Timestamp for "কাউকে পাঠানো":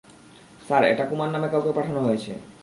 1.53-1.99